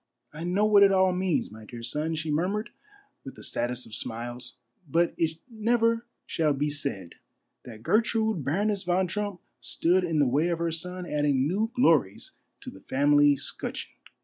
[0.33, 2.71] I know what it all means, my dear son," she murmured
[3.23, 4.55] with the saddest of smiles;"
[4.89, 7.13] but it never shall be said
[7.65, 12.31] that Gertrude Baroness von Trump stood in the way of her son adding new glories
[12.61, 13.91] to the family 'scutcheon.